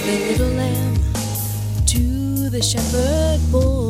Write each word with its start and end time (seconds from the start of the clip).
the 0.00 0.18
little 0.30 0.48
lamb 0.56 0.94
to 1.84 2.48
the 2.48 2.62
shepherd 2.62 3.40
boy. 3.52 3.81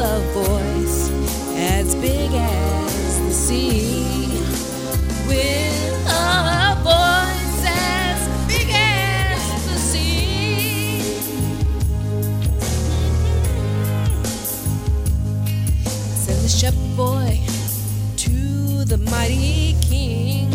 A 0.00 0.20
voice 0.32 1.10
as 1.56 1.94
big 1.96 2.30
as 2.32 3.18
the 3.20 3.32
sea. 3.32 4.40
With 5.28 6.06
a 6.08 6.74
voice 6.82 7.64
as 7.66 8.48
big 8.48 8.68
as 8.72 9.66
the 9.66 9.78
sea. 9.78 11.02
Send 16.16 16.40
the 16.44 16.48
shepherd 16.48 16.96
boy 16.96 17.40
to 18.16 18.84
the 18.86 18.96
mighty 19.10 19.76
king. 19.82 20.50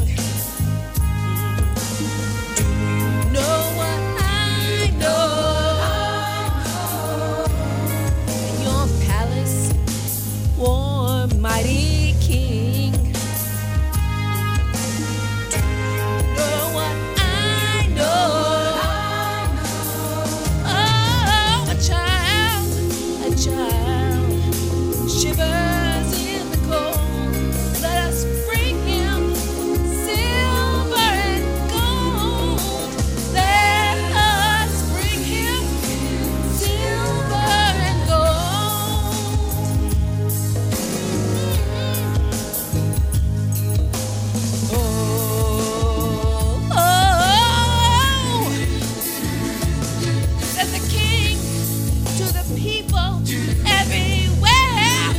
People 52.55 53.21
everywhere. 53.67 55.13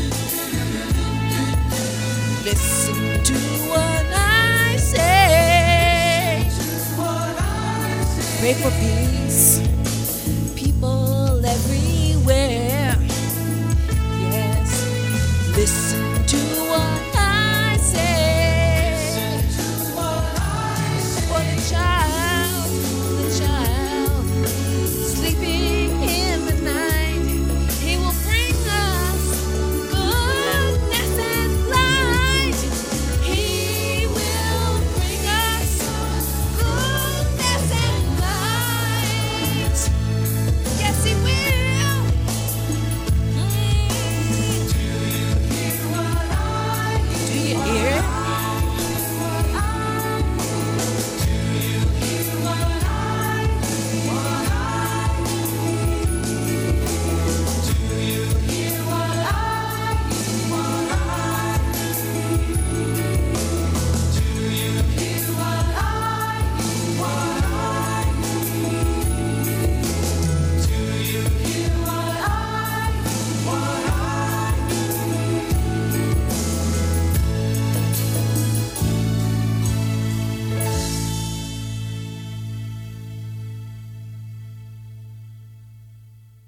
Listen 2.44 3.22
to 3.24 3.34
what 3.70 4.06
I 4.12 4.76
say. 4.78 6.48
Pray 8.40 8.54
for 8.54 8.70
peace. 8.80 9.25